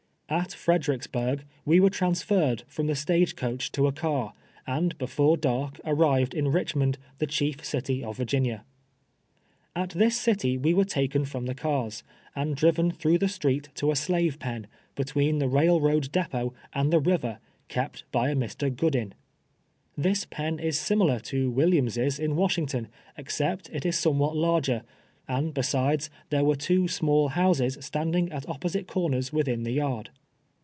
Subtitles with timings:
[0.39, 1.07] At Fredericks!
[1.07, 4.31] >urgh Ave were transi'ei i ed from the stage coach to a car,
[4.65, 8.63] and l)ef >re dark arrived in Rich mond, the chief city of Virginia.
[9.75, 12.03] At this city vro were taken from the cars,
[12.33, 17.01] and driven through the street to a slave pen, hetween the railroad depot and the
[17.01, 18.73] river, kept by a Mr.
[18.73, 19.13] Goodin.
[19.97, 22.87] This pen is similar to AYilliams' in "Washington,
[23.17, 24.83] except it is somewhat larger;
[25.27, 30.09] and besides, there were two small houses standing at opjiosite corners within the yard.